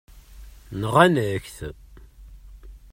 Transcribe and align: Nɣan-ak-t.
Nɣan-ak-t. 0.81 1.57